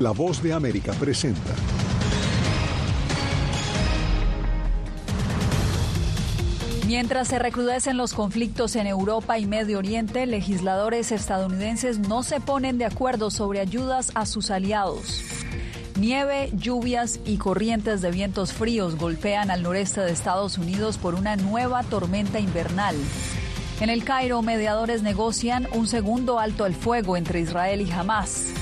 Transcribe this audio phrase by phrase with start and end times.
[0.00, 1.52] La voz de América presenta.
[6.86, 12.78] Mientras se recrudecen los conflictos en Europa y Medio Oriente, legisladores estadounidenses no se ponen
[12.78, 15.22] de acuerdo sobre ayudas a sus aliados.
[15.98, 21.36] Nieve, lluvias y corrientes de vientos fríos golpean al noreste de Estados Unidos por una
[21.36, 22.96] nueva tormenta invernal.
[23.80, 28.61] En el Cairo, mediadores negocian un segundo alto al fuego entre Israel y Hamas.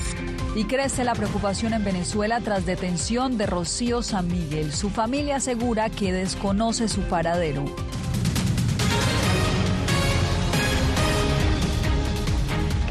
[0.53, 4.73] Y crece la preocupación en Venezuela tras detención de Rocío San Miguel.
[4.73, 7.63] Su familia asegura que desconoce su paradero.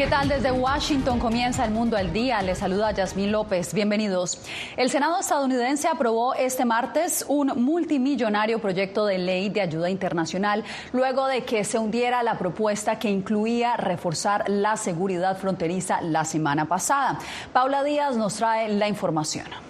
[0.01, 0.31] ¿Qué tal?
[0.31, 2.41] Desde Washington comienza el mundo al día.
[2.41, 3.75] Le saluda Yasmín López.
[3.75, 4.41] Bienvenidos.
[4.79, 10.65] El Senado estadounidense aprobó este martes un multimillonario proyecto de ley de ayuda internacional
[10.95, 16.65] luego de que se hundiera la propuesta que incluía reforzar la seguridad fronteriza la semana
[16.65, 17.19] pasada.
[17.53, 19.70] Paula Díaz nos trae la información.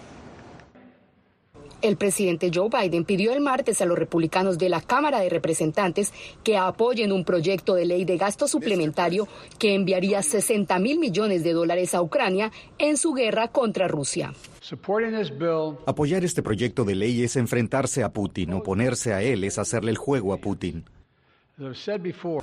[1.82, 6.12] El presidente Joe Biden pidió el martes a los republicanos de la Cámara de Representantes
[6.44, 9.26] que apoyen un proyecto de ley de gasto suplementario
[9.58, 14.34] que enviaría 60 mil millones de dólares a Ucrania en su guerra contra Rusia.
[15.86, 19.96] Apoyar este proyecto de ley es enfrentarse a Putin, oponerse a él es hacerle el
[19.96, 20.84] juego a Putin.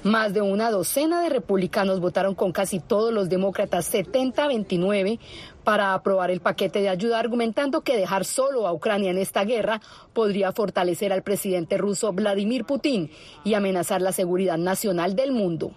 [0.03, 5.17] Más de una docena de republicanos votaron con casi todos los demócratas 70-29
[5.63, 9.81] para aprobar el paquete de ayuda, argumentando que dejar solo a Ucrania en esta guerra
[10.13, 13.09] podría fortalecer al presidente ruso Vladimir Putin
[13.43, 15.71] y amenazar la seguridad nacional del mundo.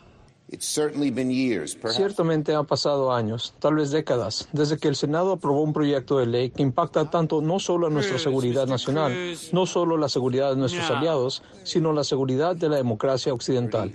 [1.97, 6.27] Ciertamente han pasado años, tal vez décadas, desde que el Senado aprobó un proyecto de
[6.27, 9.13] ley que impacta tanto no solo a nuestra seguridad nacional,
[9.53, 13.93] no solo la seguridad de nuestros aliados, sino la seguridad de la democracia occidental.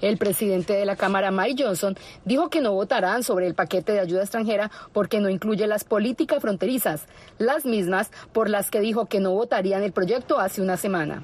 [0.00, 4.00] El presidente de la Cámara, Mike Johnson, dijo que no votarán sobre el paquete de
[4.00, 7.06] ayuda extranjera porque no incluye las políticas fronterizas,
[7.38, 11.22] las mismas por las que dijo que no votarían el proyecto hace una semana.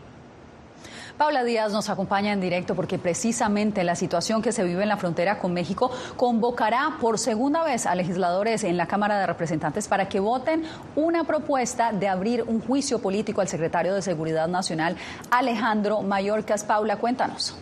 [1.22, 4.97] Paula Díaz nos acompaña en directo porque precisamente la situación que se vive en la
[4.97, 10.09] frontera con México convocará por segunda vez a legisladores en la Cámara de Representantes para
[10.09, 10.65] que voten
[10.97, 14.97] una propuesta de abrir un juicio político al secretario de Seguridad Nacional,
[15.31, 16.65] Alejandro Mayorkas.
[16.65, 17.56] Paula, cuéntanos.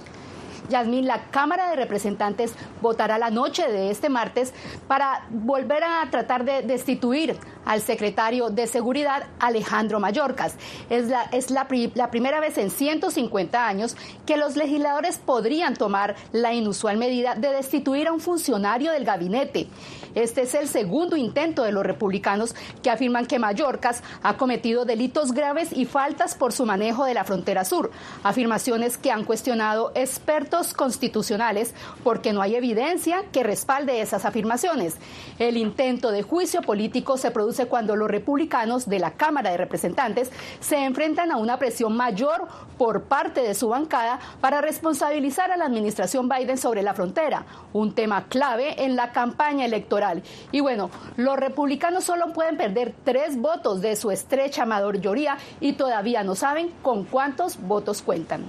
[0.68, 4.52] Yasmín, la Cámara de Representantes votará la noche de este martes
[4.88, 10.54] para volver a tratar de destituir al secretario de Seguridad, Alejandro Mayorkas.
[10.88, 16.16] Es, la, es la, la primera vez en 150 años que los legisladores podrían tomar
[16.32, 19.68] la inusual medida de destituir a un funcionario del gabinete.
[20.14, 25.32] Este es el segundo intento de los republicanos que afirman que Mayorkas ha cometido delitos
[25.32, 27.90] graves y faltas por su manejo de la frontera sur,
[28.24, 34.96] afirmaciones que han cuestionado expertos constitucionales porque no hay evidencia que respalde esas afirmaciones.
[35.38, 40.30] El intento de juicio político se produce cuando los republicanos de la Cámara de Representantes
[40.60, 45.66] se enfrentan a una presión mayor por parte de su bancada para responsabilizar a la
[45.66, 50.22] administración Biden sobre la frontera, un tema clave en la campaña electoral
[50.52, 56.22] y bueno, los republicanos solo pueden perder tres votos de su estrecha mayoría y todavía
[56.22, 58.44] no saben con cuántos votos cuentan.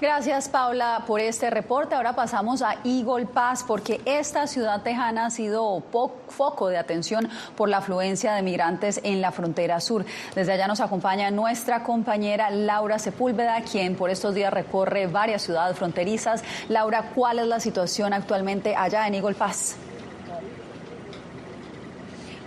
[0.00, 1.94] Gracias, Paula, por este reporte.
[1.94, 5.82] Ahora pasamos a Eagle Pass, porque esta ciudad tejana ha sido
[6.28, 10.06] foco de atención por la afluencia de migrantes en la frontera sur.
[10.34, 15.76] Desde allá nos acompaña nuestra compañera Laura Sepúlveda, quien por estos días recorre varias ciudades
[15.76, 16.42] fronterizas.
[16.70, 19.76] Laura, ¿cuál es la situación actualmente allá en Eagle Pass?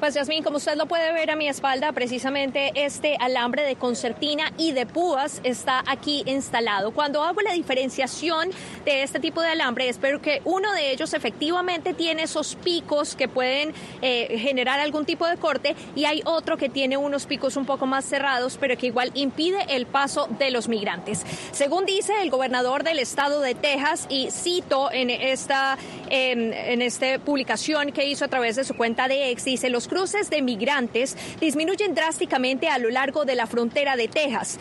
[0.04, 4.52] Pues Yasmín, como usted lo puede ver a mi espalda, precisamente este alambre de concertina
[4.58, 6.92] y de púas está aquí instalado.
[6.92, 8.50] Cuando hago la diferenciación
[8.84, 13.30] de este tipo de alambre, espero que uno de ellos efectivamente tiene esos picos que
[13.30, 17.66] pueden eh, generar algún tipo de corte y hay otro que tiene unos picos un
[17.66, 21.26] poco más cerrados, pero que igual impide el paso de los migrantes.
[21.54, 25.78] Según dice el gobernador del estado de Texas, y cito en esta,
[26.10, 30.32] en esta publicación que hizo a través de su cuenta de X, dice, los cruces
[30.32, 34.58] de migrantes disminuyen drásticamente a lo largo de la frontera de Texas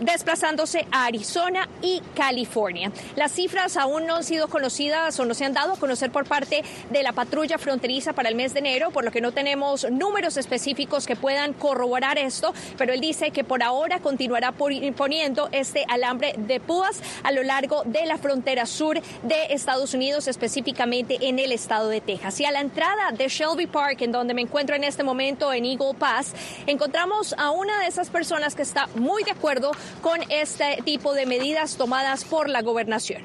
[0.00, 2.92] desplazándose a Arizona y California.
[3.16, 6.26] Las cifras aún no han sido conocidas o no se han dado a conocer por
[6.26, 9.90] parte de la patrulla fronteriza para el mes de enero, por lo que no tenemos
[9.90, 15.84] números específicos que puedan corroborar esto, pero él dice que por ahora continuará poniendo este
[15.88, 21.38] alambre de púas a lo largo de la frontera sur de Estados Unidos, específicamente en
[21.38, 22.40] el estado de Texas.
[22.40, 25.64] Y a la entrada de Shelby Park, en donde me encuentro en este momento en
[25.64, 26.32] Eagle Pass,
[26.66, 31.26] encontramos a una de esas personas que está muy de acuerdo con este tipo de
[31.26, 33.22] medidas tomadas por la gobernación.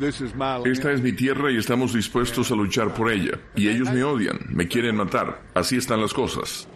[0.00, 3.38] Esta es mi tierra y estamos dispuestos a luchar por ella.
[3.54, 5.40] Y ellos me odian, me quieren matar.
[5.54, 6.68] Así están las cosas.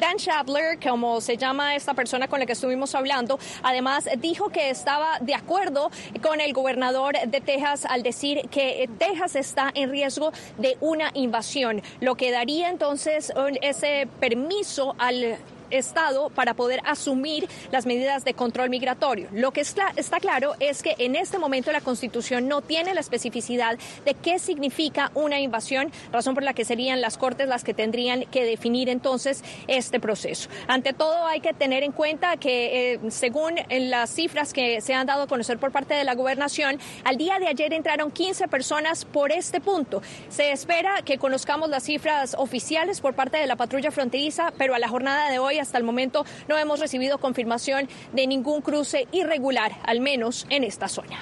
[0.00, 4.70] Dan Shabler, como se llama esta persona con la que estuvimos hablando, además dijo que
[4.70, 5.90] estaba de acuerdo
[6.22, 11.82] con el gobernador de Texas al decir que Texas está en riesgo de una invasión,
[12.00, 13.30] lo que daría entonces
[13.60, 15.36] ese permiso al
[15.70, 19.28] Estado para poder asumir las medidas de control migratorio.
[19.32, 23.78] Lo que está, claro es que en este momento la Constitución no tiene la especificidad
[24.04, 28.24] de qué significa una invasión, razón por la que serían las Cortes las que tendrían
[28.26, 30.48] que definir entonces este proceso.
[30.66, 35.06] Ante todo, hay que tener en cuenta que, eh, según las cifras que se han
[35.06, 39.04] dado a conocer por parte de la gobernación, al día de ayer entraron 15 personas
[39.04, 40.02] por este punto.
[40.28, 44.78] Se espera que conozcamos las cifras oficiales por parte de la patrulla fronteriza, pero a
[44.78, 49.72] la jornada de hoy hasta el momento no hemos recibido confirmación de ningún cruce irregular,
[49.84, 51.18] al menos en esta zona.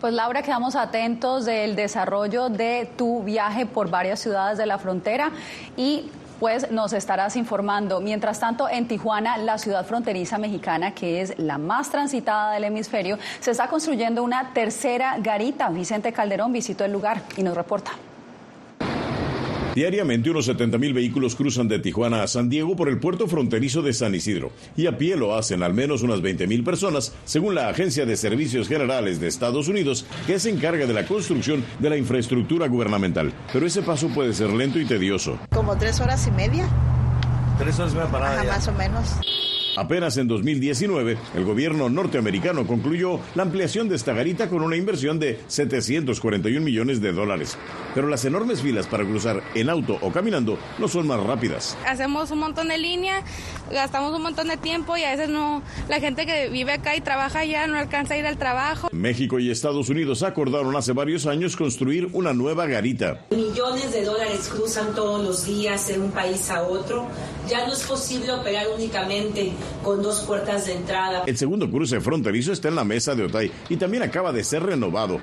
[0.00, 5.30] Pues Laura, quedamos atentos del desarrollo de tu viaje por varias ciudades de la frontera
[5.76, 6.10] y
[6.40, 8.00] pues nos estarás informando.
[8.00, 13.16] Mientras tanto, en Tijuana, la ciudad fronteriza mexicana, que es la más transitada del hemisferio,
[13.38, 15.68] se está construyendo una tercera garita.
[15.68, 17.92] Vicente Calderón visitó el lugar y nos reporta.
[19.74, 23.94] Diariamente unos 70.000 vehículos cruzan de Tijuana a San Diego por el puerto fronterizo de
[23.94, 28.04] San Isidro y a pie lo hacen al menos unas 20.000 personas, según la Agencia
[28.04, 32.68] de Servicios Generales de Estados Unidos, que se encarga de la construcción de la infraestructura
[32.68, 33.32] gubernamental.
[33.52, 35.38] Pero ese paso puede ser lento y tedioso.
[35.50, 36.68] Como tres horas y media.
[37.58, 38.44] Tres horas y media parada.
[38.44, 39.16] más o menos.
[39.74, 45.18] Apenas en 2019, el gobierno norteamericano concluyó la ampliación de esta garita con una inversión
[45.18, 47.56] de 741 millones de dólares.
[47.94, 51.76] Pero las enormes filas para cruzar en auto o caminando no son más rápidas.
[51.86, 53.24] Hacemos un montón de línea,
[53.70, 57.00] gastamos un montón de tiempo y a veces no, la gente que vive acá y
[57.00, 58.88] trabaja allá no alcanza a ir al trabajo.
[58.92, 63.24] México y Estados Unidos acordaron hace varios años construir una nueva garita.
[63.30, 67.06] Millones de dólares cruzan todos los días de un país a otro.
[67.48, 71.24] Ya no es posible operar únicamente con dos puertas de entrada.
[71.26, 74.62] El segundo cruce fronterizo está en la mesa de Otay y también acaba de ser
[74.62, 75.18] renovado.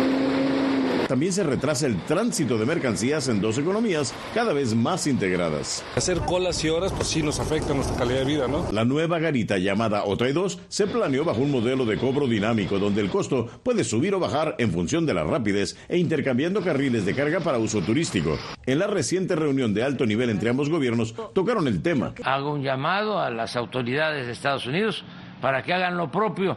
[1.10, 5.84] También se retrasa el tránsito de mercancías en dos economías cada vez más integradas.
[5.96, 8.68] Hacer colas y horas, pues sí nos afecta nuestra calidad de vida, ¿no?
[8.72, 13.02] La nueva garita llamada Otay 2 se planeó bajo un modelo de cobro dinámico donde
[13.02, 17.16] el costo puede subir o bajar en función de la rapidez e intercambiando carriles de
[17.16, 18.38] carga para uso turístico.
[18.68, 22.14] En la reciente reunión de alto nivel entre ambos gobiernos tocaron el tema.
[22.24, 25.04] Hago un llamado a las autoridades de Estados Unidos
[25.42, 26.56] para que hagan lo propio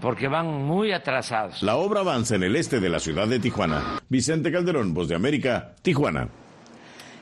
[0.00, 1.62] porque van muy atrasados.
[1.62, 4.00] La obra avanza en el este de la ciudad de Tijuana.
[4.08, 6.28] Vicente Calderón, Voz de América, Tijuana.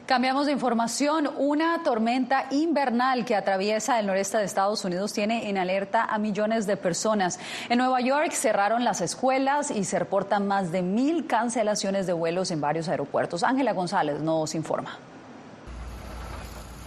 [0.06, 1.28] Cambiamos de información.
[1.37, 6.64] Una tormenta invernal que atraviesa el noreste de Estados Unidos tiene en alerta a millones
[6.69, 7.40] de personas.
[7.69, 12.52] En Nueva York cerraron las escuelas y se reportan más de mil cancelaciones de vuelos
[12.52, 13.43] en varios aeropuertos.
[13.43, 14.96] Ángela González nos informa.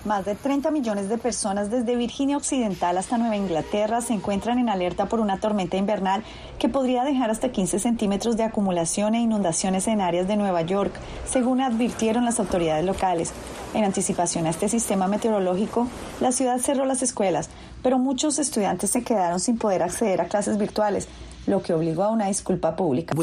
[0.06, 4.69] Más de 30 millones de personas desde Virginia Occidental hasta Nueva Inglaterra se encuentran en
[4.69, 6.24] alerta por una tormenta invernal
[6.57, 10.94] que podría dejar hasta 15 centímetros de acumulación e inundaciones en áreas de Nueva York,
[11.25, 13.34] según advirtieron las autoridades locales.
[13.74, 15.90] En anticipación a este sistema meteorológico,
[16.22, 17.50] la ciudad cerró las escuelas,
[17.84, 21.10] pero muchos estudiantes se quedaron sin poder acceder a clases virtuales,
[21.47, 23.13] lo que obligó a una disculpa pública.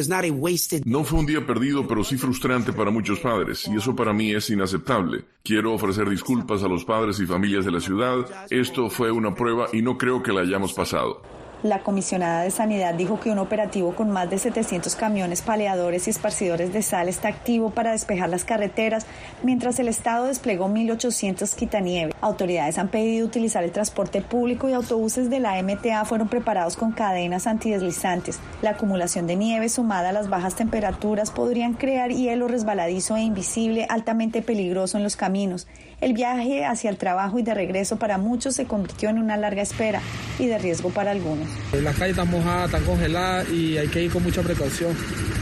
[0.85, 4.33] No fue un día perdido, pero sí frustrante para muchos padres, y eso para mí
[4.33, 5.25] es inaceptable.
[5.43, 8.27] Quiero ofrecer disculpas a los padres y familias de la ciudad.
[8.51, 11.23] Esto fue una prueba y no creo que la hayamos pasado.
[11.67, 16.11] La comisionada de Sanidad dijo que un operativo con más de 700 camiones paleadores y
[16.11, 19.05] esparcidores de sal está activo para despejar las carreteras,
[19.43, 22.13] mientras el Estado desplegó 1.800 quitanieve.
[22.21, 26.93] Autoridades han pedido utilizar el transporte público y autobuses de la MTA fueron preparados con
[26.93, 28.39] cadenas antideslizantes.
[28.63, 33.87] La acumulación de nieve sumada a las bajas temperaturas podrían crear hielo resbaladizo e invisible
[33.91, 35.67] altamente peligroso en los caminos.
[35.99, 39.63] El viaje hacia el trabajo y de regreso para muchos se convirtió en una larga
[39.63, 40.03] espera
[40.39, 41.49] y de riesgo para algunos.
[41.73, 44.95] Las calles están mojadas, están congeladas y hay que ir con mucha precaución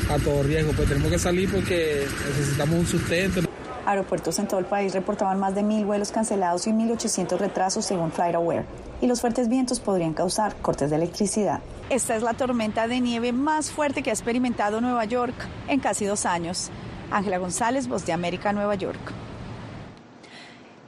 [0.09, 0.73] a todo riesgo.
[0.73, 3.41] Pues tenemos que salir porque necesitamos un sustento.
[3.85, 8.13] Aeropuertos en todo el país reportaban más de mil vuelos cancelados y 1.800 retrasos según
[8.13, 8.65] FlightAware.
[9.01, 11.61] Y los fuertes vientos podrían causar cortes de electricidad.
[11.91, 15.35] Esta es la tormenta de nieve más fuerte que ha experimentado Nueva York
[15.67, 16.71] en casi dos años.
[17.11, 19.24] Ángela González, Voz de América, Nueva York.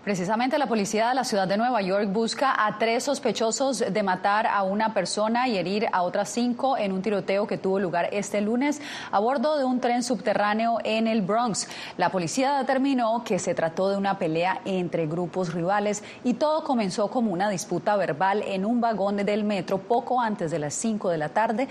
[0.07, 4.47] Precisamente la policía de la ciudad de Nueva York busca a tres sospechosos de matar
[4.47, 8.41] a una persona y herir a otras cinco en un tiroteo que tuvo lugar este
[8.41, 11.67] lunes a bordo de un tren subterráneo en el Bronx.
[11.97, 17.09] La policía determinó que se trató de una pelea entre grupos rivales y todo comenzó
[17.09, 21.19] como una disputa verbal en un vagón del metro poco antes de las cinco de
[21.19, 21.67] la tarde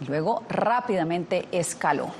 [0.00, 2.10] y luego rápidamente escaló.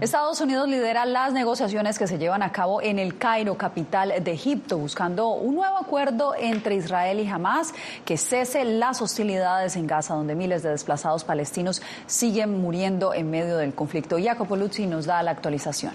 [0.00, 4.30] Estados Unidos lidera las negociaciones que se llevan a cabo en el Cairo, capital de
[4.30, 7.72] Egipto, buscando un nuevo acuerdo entre Israel y Hamas
[8.04, 13.56] que cese las hostilidades en Gaza, donde miles de desplazados palestinos siguen muriendo en medio
[13.56, 14.18] del conflicto.
[14.22, 15.94] Jacopo Luzzi nos da la actualización.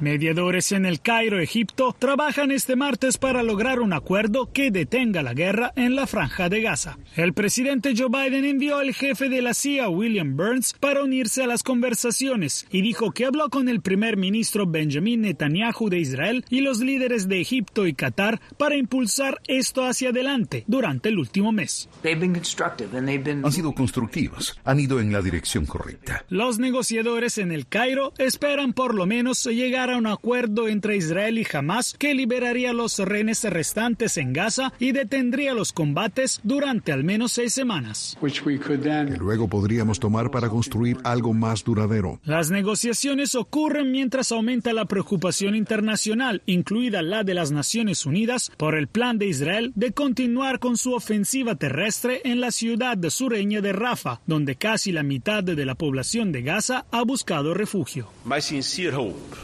[0.00, 5.34] Mediadores en el Cairo, Egipto, trabajan este martes para lograr un acuerdo que detenga la
[5.34, 6.98] guerra en la franja de Gaza.
[7.16, 11.48] El presidente Joe Biden envió al jefe de la CIA, William Burns, para unirse a
[11.48, 16.60] las conversaciones y dijo que habló con el primer ministro Benjamin Netanyahu de Israel y
[16.60, 21.88] los líderes de Egipto y Qatar para impulsar esto hacia adelante durante el último mes.
[22.04, 26.24] Han sido constructivos, han ido en la dirección correcta.
[26.28, 31.38] Los negociadores en el Cairo esperan por lo menos llegar a un acuerdo entre Israel
[31.38, 36.92] y Hamas que liberaría a los rehenes restantes en Gaza y detendría los combates durante
[36.92, 38.16] al menos seis semanas.
[38.20, 42.20] Que luego podríamos tomar para construir algo más duradero.
[42.24, 48.74] Las negociaciones ocurren mientras aumenta la preocupación internacional, incluida la de las Naciones Unidas, por
[48.74, 53.72] el plan de Israel de continuar con su ofensiva terrestre en la ciudad sureña de
[53.72, 58.08] Rafah, donde casi la mitad de la población de Gaza ha buscado refugio.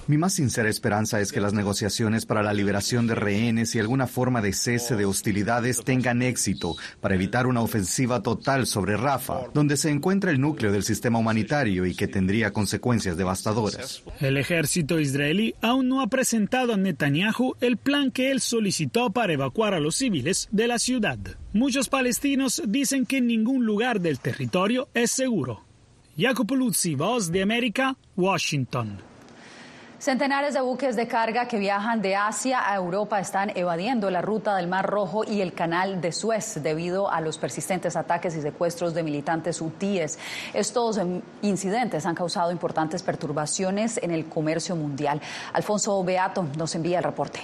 [0.06, 4.06] Mi más sincera esperanza es que las negociaciones para la liberación de rehenes y alguna
[4.06, 9.76] forma de cese de hostilidades tengan éxito para evitar una ofensiva total sobre Rafa, donde
[9.76, 14.02] se encuentra el núcleo del sistema humanitario y que tendría consecuencias devastadoras.
[14.20, 19.32] El ejército israelí aún no ha presentado a Netanyahu el plan que él solicitó para
[19.32, 21.18] evacuar a los civiles de la ciudad.
[21.52, 25.62] Muchos palestinos dicen que ningún lugar del territorio es seguro.
[26.16, 29.13] Jacopo Luzzi, Voz de América, Washington.
[30.04, 34.54] Centenares de buques de carga que viajan de Asia a Europa están evadiendo la ruta
[34.54, 38.92] del Mar Rojo y el Canal de Suez debido a los persistentes ataques y secuestros
[38.92, 40.18] de militantes hutíes.
[40.52, 45.22] Estos em, incidentes han causado importantes perturbaciones en el comercio mundial.
[45.54, 47.40] Alfonso Beato nos envía el reporte.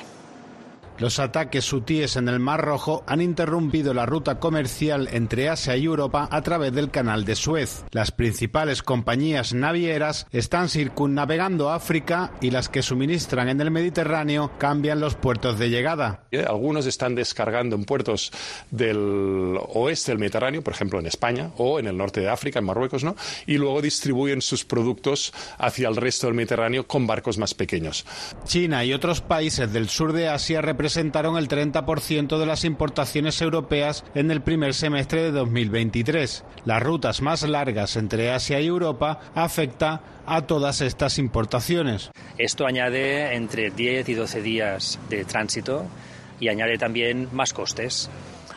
[1.00, 5.86] Los ataques hutíes en el Mar Rojo han interrumpido la ruta comercial entre Asia y
[5.86, 7.86] Europa a través del canal de Suez.
[7.90, 15.00] Las principales compañías navieras están circunnavegando África y las que suministran en el Mediterráneo cambian
[15.00, 16.24] los puertos de llegada.
[16.46, 18.30] Algunos están descargando en puertos
[18.70, 22.66] del oeste del Mediterráneo, por ejemplo en España o en el norte de África, en
[22.66, 23.16] Marruecos, ¿no?
[23.46, 28.04] Y luego distribuyen sus productos hacia el resto del Mediterráneo con barcos más pequeños.
[28.44, 33.40] China y otros países del sur de Asia representan representaron el 30% de las importaciones
[33.40, 36.42] europeas en el primer semestre de 2023.
[36.64, 42.10] Las rutas más largas entre Asia y Europa afecta a todas estas importaciones.
[42.38, 45.84] Esto añade entre 10 y 12 días de tránsito
[46.40, 48.10] y añade también más costes.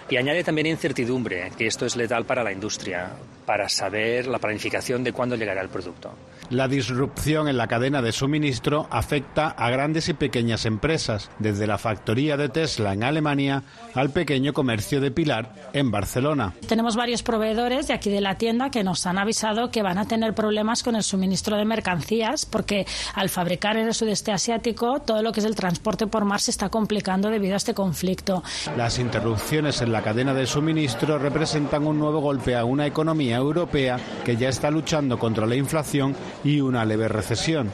[0.10, 3.12] Y añade también incertidumbre, que esto es letal para la industria,
[3.46, 6.12] para saber la planificación de cuándo llegará el producto.
[6.50, 11.78] La disrupción en la cadena de suministro afecta a grandes y pequeñas empresas, desde la
[11.78, 13.64] factoría de Tesla en Alemania
[13.96, 16.54] al pequeño comercio de Pilar en Barcelona.
[16.68, 20.08] Tenemos varios proveedores de aquí de la tienda que nos han avisado que van a
[20.08, 22.86] tener problemas con el suministro de mercancías porque
[23.16, 26.52] al fabricar en el sudeste asiático todo lo que es el transporte por mar se
[26.52, 28.44] está complicando debido a este conflicto.
[28.78, 34.00] Las interrupciones en la cadena de suministro representan un nuevo golpe a una economía europea
[34.26, 37.72] que ya está luchando contra la inflación y una leve recesión.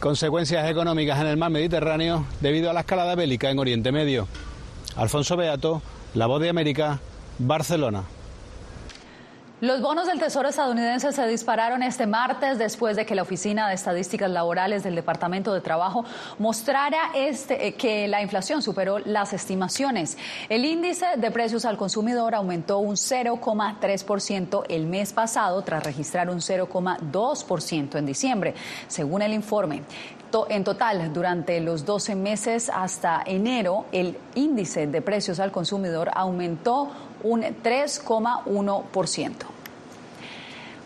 [0.00, 4.28] Consecuencias económicas en el mar Mediterráneo debido a la escalada bélica en Oriente Medio.
[4.96, 5.82] Alfonso Beato,
[6.14, 7.00] La Voz de América,
[7.38, 8.04] Barcelona.
[9.60, 13.74] Los bonos del Tesoro estadounidense se dispararon este martes después de que la Oficina de
[13.74, 16.02] Estadísticas Laborales del Departamento de Trabajo
[16.38, 20.16] mostrara este, eh, que la inflación superó las estimaciones.
[20.48, 26.38] El índice de precios al consumidor aumentó un 0,3% el mes pasado tras registrar un
[26.38, 28.54] 0,2% en diciembre,
[28.88, 29.82] según el informe.
[30.48, 37.09] En total, durante los 12 meses hasta enero, el índice de precios al consumidor aumentó
[37.22, 39.32] un 3,1%.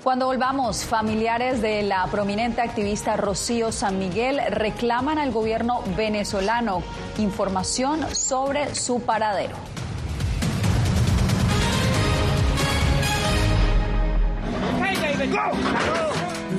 [0.03, 6.83] Cuando volvamos, familiares de la prominente activista Rocío San Miguel reclaman al gobierno venezolano
[7.17, 9.57] información sobre su paradero.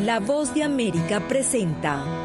[0.03, 2.24] La voz de América presenta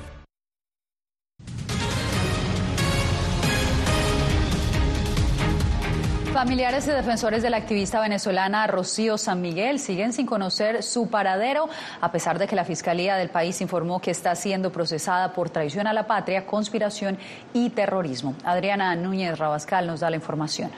[6.41, 11.69] Familiares y defensores de la activista venezolana Rocío San Miguel siguen sin conocer su paradero,
[12.01, 15.85] a pesar de que la Fiscalía del país informó que está siendo procesada por traición
[15.85, 17.19] a la patria, conspiración
[17.53, 18.33] y terrorismo.
[18.43, 20.71] Adriana Núñez Rabascal nos da la información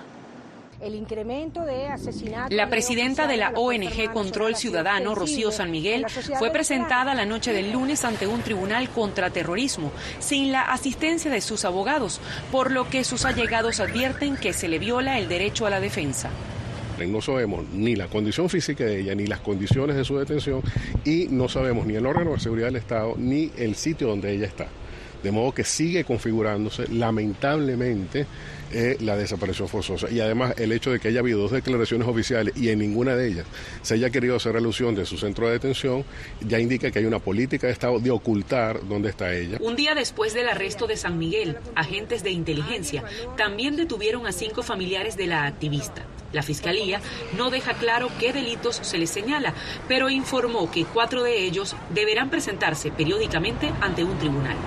[0.84, 2.52] el incremento de asesinatos.
[2.52, 6.06] La presidenta de la ONG Control Ciudadano, Rocío San Miguel,
[6.38, 11.42] fue presentada la noche del lunes ante un tribunal contra terrorismo, sin la asistencia de
[11.42, 12.20] sus abogados,
[12.52, 16.30] por lo que sus allegados advierten que se le viola el derecho a la defensa.
[17.08, 20.62] No sabemos ni la condición física de ella, ni las condiciones de su detención,
[21.04, 24.48] y no sabemos ni el órgano de seguridad del Estado, ni el sitio donde ella
[24.48, 24.68] está.
[25.22, 28.26] De modo que sigue configurándose, lamentablemente,
[28.74, 30.10] eh, la desaparición forzosa.
[30.10, 33.28] Y además el hecho de que haya habido dos declaraciones oficiales y en ninguna de
[33.28, 33.46] ellas
[33.82, 36.04] se haya querido hacer alusión de su centro de detención,
[36.42, 39.58] ya indica que hay una política de Estado de ocultar dónde está ella.
[39.62, 43.04] Un día después del arresto de San Miguel, agentes de inteligencia
[43.38, 46.06] también detuvieron a cinco familiares de la activista.
[46.32, 47.00] La Fiscalía
[47.38, 49.54] no deja claro qué delitos se les señala,
[49.88, 54.58] pero informó que cuatro de ellos deberán presentarse periódicamente ante un tribunal.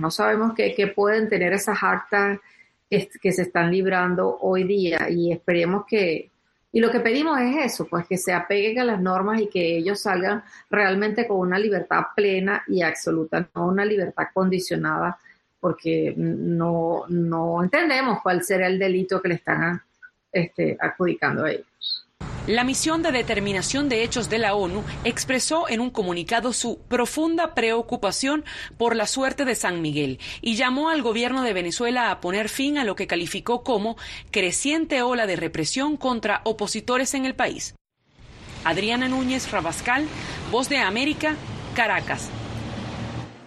[0.00, 2.38] No sabemos qué, pueden tener esas actas
[2.88, 6.30] que se están librando hoy día y esperemos que,
[6.72, 9.78] y lo que pedimos es eso, pues que se apeguen a las normas y que
[9.78, 15.18] ellos salgan realmente con una libertad plena y absoluta, no una libertad condicionada,
[15.58, 19.82] porque no, no entendemos cuál será el delito que le están
[20.30, 22.05] este, adjudicando a ellos.
[22.46, 27.54] La misión de determinación de hechos de la ONU expresó en un comunicado su profunda
[27.54, 28.44] preocupación
[28.78, 32.78] por la suerte de San Miguel y llamó al gobierno de Venezuela a poner fin
[32.78, 33.96] a lo que calificó como
[34.30, 37.74] creciente ola de represión contra opositores en el país.
[38.62, 40.06] Adriana Núñez Rabascal,
[40.52, 41.34] Voz de América,
[41.74, 42.30] Caracas.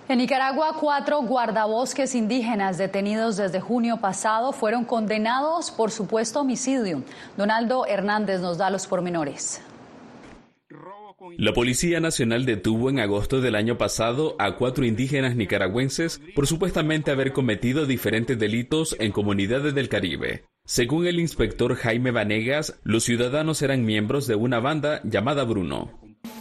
[0.10, 7.04] En Nicaragua, cuatro guardabosques indígenas detenidos desde junio pasado fueron condenados por supuesto homicidio.
[7.38, 9.62] Donaldo Hernández nos da los pormenores.
[11.38, 17.12] La Policía Nacional detuvo en agosto del año pasado a cuatro indígenas nicaragüenses por supuestamente
[17.12, 20.44] haber cometido diferentes delitos en comunidades del Caribe.
[20.66, 25.99] Según el inspector Jaime Vanegas, los ciudadanos eran miembros de una banda llamada Bruno.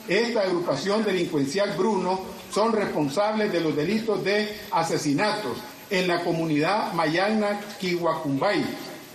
[0.08, 5.58] Esta agrupación delincuencial Bruno son responsables de los delitos de asesinatos
[5.90, 8.64] en la comunidad Mayagna Kiwacumbay,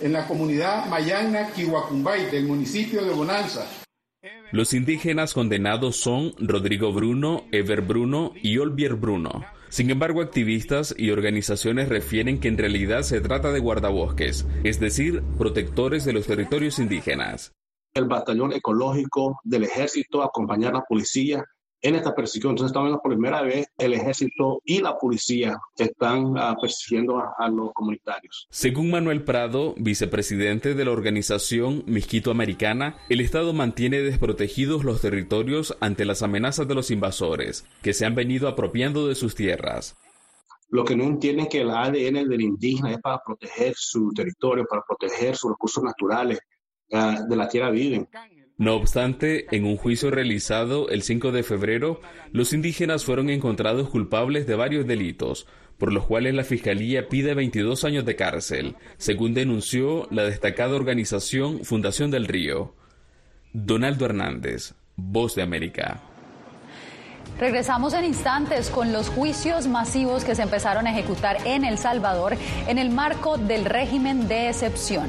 [0.00, 3.66] en la comunidad Mayagna Kiwacumbay del municipio de Bonanza.
[4.52, 9.44] Los indígenas condenados son Rodrigo Bruno, Ever Bruno y Olvier Bruno.
[9.70, 15.22] Sin embargo, activistas y organizaciones refieren que en realidad se trata de guardabosques, es decir,
[15.38, 17.52] protectores de los territorios indígenas
[17.94, 21.44] el batallón ecológico del ejército, acompañar a la policía
[21.80, 22.52] en esta persecución.
[22.52, 27.48] Entonces, estamos por primera vez el ejército y la policía están uh, persiguiendo a, a,
[27.48, 28.48] los comunitarios.
[28.50, 35.76] Según Manuel Prado, vicepresidente de la organización Misquito Americana, el Estado mantiene desprotegidos los territorios
[35.80, 39.96] ante las amenazas de los invasores, que se han venido apropiando de sus tierras.
[40.70, 44.64] Lo que no entienden es que el ADN del indígena es para proteger su territorio,
[44.68, 46.40] para proteger sus recursos naturales,
[46.88, 48.08] de la tierra viven.
[48.56, 54.46] No obstante, en un juicio realizado el 5 de febrero, los indígenas fueron encontrados culpables
[54.46, 60.06] de varios delitos, por los cuales la Fiscalía pide 22 años de cárcel, según denunció
[60.12, 62.74] la destacada organización Fundación del Río.
[63.52, 66.00] Donaldo Hernández, Voz de América.
[67.38, 72.36] Regresamos en instantes con los juicios masivos que se empezaron a ejecutar en El Salvador
[72.68, 75.08] en el marco del régimen de excepción.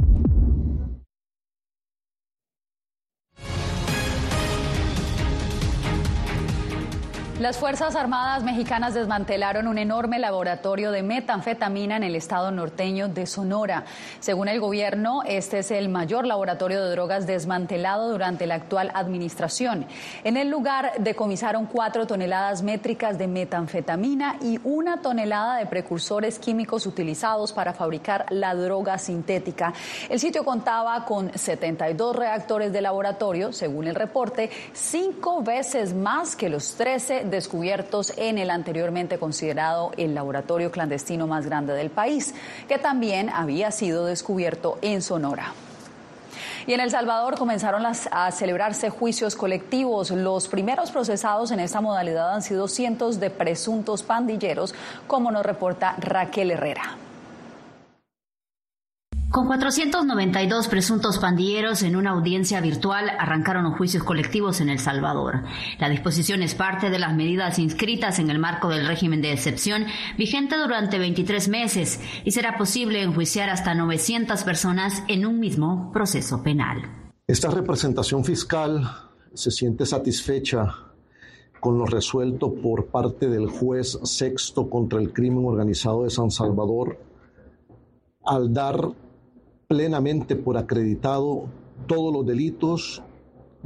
[7.41, 13.25] Las Fuerzas Armadas mexicanas desmantelaron un enorme laboratorio de metanfetamina en el estado norteño de
[13.25, 13.85] Sonora.
[14.19, 19.87] Según el gobierno, este es el mayor laboratorio de drogas desmantelado durante la actual administración.
[20.23, 26.85] En el lugar decomisaron cuatro toneladas métricas de metanfetamina y una tonelada de precursores químicos
[26.85, 29.73] utilizados para fabricar la droga sintética.
[30.09, 36.47] El sitio contaba con 72 reactores de laboratorio, según el reporte, cinco veces más que
[36.47, 42.35] los 13 descubiertos en el anteriormente considerado el laboratorio clandestino más grande del país,
[42.67, 45.53] que también había sido descubierto en Sonora.
[46.67, 50.11] Y en El Salvador comenzaron a celebrarse juicios colectivos.
[50.11, 54.75] Los primeros procesados en esta modalidad han sido cientos de presuntos pandilleros,
[55.07, 56.97] como nos reporta Raquel Herrera.
[59.31, 65.43] Con 492 presuntos pandilleros en una audiencia virtual arrancaron juicios colectivos en El Salvador.
[65.79, 69.85] La disposición es parte de las medidas inscritas en el marco del régimen de excepción
[70.17, 76.43] vigente durante 23 meses y será posible enjuiciar hasta 900 personas en un mismo proceso
[76.43, 76.81] penal.
[77.25, 78.81] Esta representación fiscal
[79.33, 80.75] se siente satisfecha
[81.61, 86.99] con lo resuelto por parte del juez sexto contra el crimen organizado de San Salvador
[88.25, 88.91] al dar
[89.71, 91.47] plenamente por acreditado
[91.87, 93.01] todos los delitos,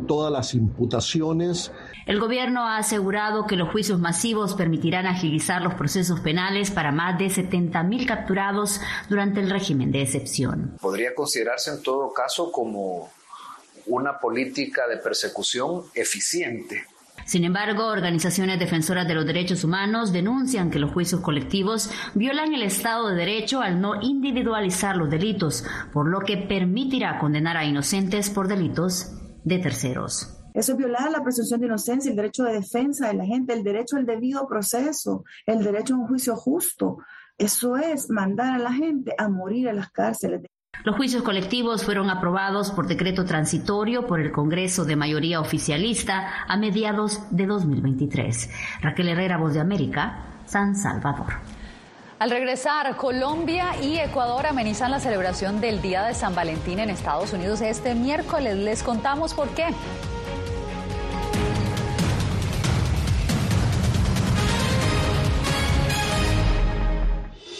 [0.07, 1.71] todas las imputaciones.
[2.05, 7.17] El gobierno ha asegurado que los juicios masivos permitirán agilizar los procesos penales para más
[7.17, 10.77] de 70.000 capturados durante el régimen de excepción.
[10.79, 13.09] Podría considerarse en todo caso como
[13.87, 16.83] una política de persecución eficiente
[17.25, 22.61] Sin embargo, organizaciones defensoras de los derechos humanos denuncian que los juicios colectivos violan el
[22.61, 28.29] Estado de Derecho al no individualizar los delitos, por lo que permitirá condenar a inocentes
[28.29, 29.11] por delitos
[29.43, 30.37] de terceros.
[30.53, 33.63] Eso es violar la presunción de inocencia, el derecho de defensa de la gente, el
[33.63, 36.99] derecho al debido proceso, el derecho a un juicio justo.
[37.39, 40.43] Eso es mandar a la gente a morir en las cárceles.
[40.83, 46.57] Los juicios colectivos fueron aprobados por decreto transitorio por el Congreso de mayoría oficialista a
[46.57, 48.49] mediados de 2023.
[48.81, 51.33] Raquel Herrera, Voz de América, San Salvador.
[52.17, 57.33] Al regresar, Colombia y Ecuador amenizan la celebración del Día de San Valentín en Estados
[57.33, 58.55] Unidos este miércoles.
[58.55, 59.65] Les contamos por qué.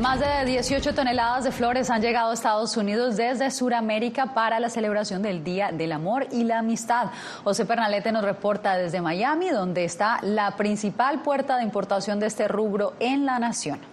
[0.00, 4.70] Más de 18 toneladas de flores han llegado a Estados Unidos desde Sudamérica para la
[4.70, 7.08] celebración del Día del Amor y la Amistad.
[7.44, 12.48] José Pernalete nos reporta desde Miami, donde está la principal puerta de importación de este
[12.48, 13.89] rubro en la nación.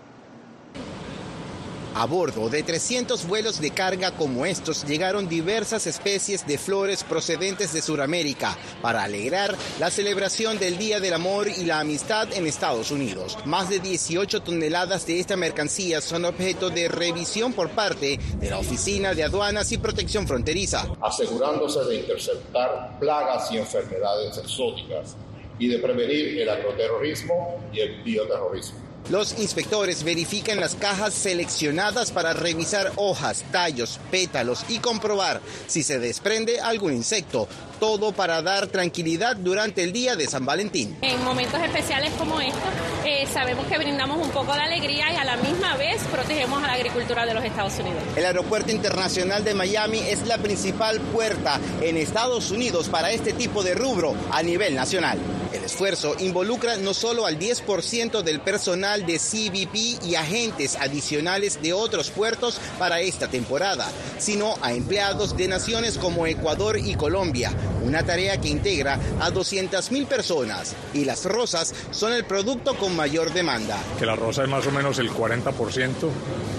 [2.00, 7.74] A bordo de 300 vuelos de carga como estos llegaron diversas especies de flores procedentes
[7.74, 12.92] de Sudamérica para alegrar la celebración del Día del Amor y la Amistad en Estados
[12.92, 13.40] Unidos.
[13.46, 18.60] Más de 18 toneladas de esta mercancía son objeto de revisión por parte de la
[18.60, 20.86] Oficina de Aduanas y Protección Fronteriza.
[21.02, 25.16] Asegurándose de interceptar plagas y enfermedades exóticas
[25.58, 28.87] y de prevenir el agroterrorismo y el bioterrorismo.
[29.10, 35.98] Los inspectores verifican las cajas seleccionadas para revisar hojas, tallos, pétalos y comprobar si se
[35.98, 37.48] desprende algún insecto.
[37.80, 40.98] Todo para dar tranquilidad durante el día de San Valentín.
[41.02, 42.62] En momentos especiales como estos,
[43.06, 46.67] eh, sabemos que brindamos un poco de alegría y a la misma vez protegemos a
[46.67, 48.04] la agricultura de los Estados Unidos.
[48.17, 53.63] El Aeropuerto Internacional de Miami es la principal puerta en Estados Unidos para este tipo
[53.63, 55.17] de rubro a nivel nacional.
[55.54, 61.74] El esfuerzo involucra no solo al 10% del personal de CBP y agentes adicionales de
[61.74, 67.52] otros puertos para esta temporada, sino a empleados de naciones como Ecuador y Colombia,
[67.84, 70.76] una tarea que integra a 200.000 personas.
[70.94, 73.78] Y las rosas son el producto con mayor demanda.
[73.98, 75.92] Que la rosa es más o menos el 40%.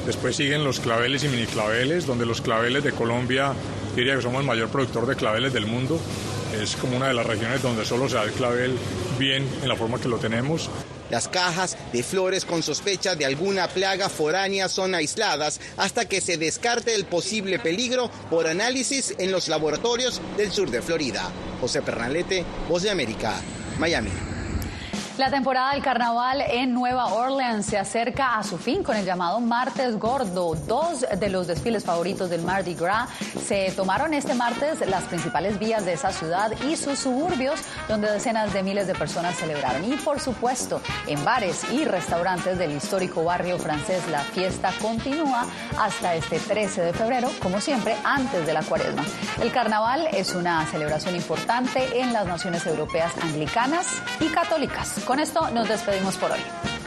[0.06, 3.52] Después siguen los claveles y mini claveles, donde los claveles de Colombia,
[3.94, 6.00] diría que somos el mayor productor de claveles del mundo.
[6.52, 8.76] Es como una de las regiones donde solo se da el clavel
[9.18, 10.70] bien en la forma que lo tenemos.
[11.10, 16.36] Las cajas de flores con sospecha de alguna plaga foránea son aisladas hasta que se
[16.36, 21.30] descarte el posible peligro por análisis en los laboratorios del sur de Florida.
[21.60, 23.40] José Pernalete, Voz de América,
[23.78, 24.37] Miami.
[25.18, 29.40] La temporada del carnaval en Nueva Orleans se acerca a su fin con el llamado
[29.40, 30.54] Martes Gordo.
[30.54, 33.08] Dos de los desfiles favoritos del Mardi Gras
[33.44, 38.52] se tomaron este martes las principales vías de esa ciudad y sus suburbios, donde decenas
[38.52, 39.92] de miles de personas celebraron.
[39.92, 45.46] Y por supuesto, en bares y restaurantes del histórico barrio francés, la fiesta continúa
[45.80, 49.02] hasta este 13 de febrero, como siempre, antes de la cuaresma.
[49.42, 55.07] El carnaval es una celebración importante en las naciones europeas anglicanas y católicas.
[55.08, 56.77] Con esto nos despedimos por hoy.